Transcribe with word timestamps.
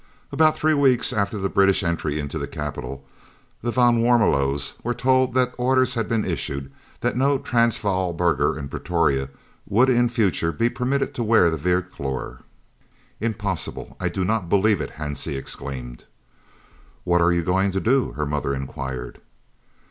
About 0.31 0.57
three 0.57 0.73
weeks 0.73 1.13
after 1.13 1.37
the 1.37 1.47
British 1.47 1.83
entry 1.83 2.17
into 2.19 2.39
the 2.39 2.47
capital, 2.47 3.05
the 3.61 3.69
van 3.69 4.01
Warmelos 4.01 4.73
were 4.83 4.95
told 4.95 5.35
that 5.35 5.53
orders 5.59 5.93
had 5.93 6.09
been 6.09 6.25
issued 6.25 6.71
that 7.01 7.15
no 7.15 7.37
Transvaal 7.37 8.11
burgher 8.11 8.57
in 8.57 8.67
Pretoria 8.67 9.29
would 9.67 9.91
in 9.91 10.09
future 10.09 10.51
be 10.51 10.69
permitted 10.71 11.13
to 11.13 11.23
wear 11.23 11.51
the 11.51 11.57
"Vierkleur." 11.57 12.39
"Impossible! 13.19 13.95
I 13.99 14.09
do 14.09 14.25
not 14.25 14.49
believe 14.49 14.81
it," 14.81 14.93
Hansie 14.93 15.37
exclaimed. 15.37 16.05
"What 17.03 17.21
are 17.21 17.31
you 17.31 17.43
going 17.43 17.69
to 17.73 17.79
do?" 17.79 18.13
her 18.13 18.25
mother 18.25 18.55
inquired. 18.55 19.21